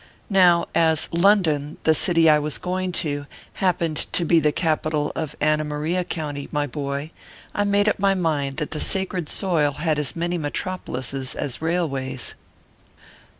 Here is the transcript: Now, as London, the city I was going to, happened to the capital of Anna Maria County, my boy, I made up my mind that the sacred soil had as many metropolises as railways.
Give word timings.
Now, 0.31 0.67
as 0.73 1.09
London, 1.13 1.77
the 1.83 1.93
city 1.93 2.27
I 2.27 2.39
was 2.39 2.57
going 2.57 2.91
to, 3.05 3.27
happened 3.61 3.97
to 4.13 4.25
the 4.25 4.51
capital 4.51 5.11
of 5.15 5.35
Anna 5.39 5.63
Maria 5.63 6.03
County, 6.03 6.49
my 6.51 6.65
boy, 6.65 7.11
I 7.53 7.65
made 7.65 7.87
up 7.87 7.99
my 7.99 8.15
mind 8.15 8.57
that 8.57 8.71
the 8.71 8.79
sacred 8.79 9.29
soil 9.29 9.73
had 9.73 9.99
as 9.99 10.15
many 10.15 10.39
metropolises 10.39 11.35
as 11.35 11.61
railways. 11.61 12.33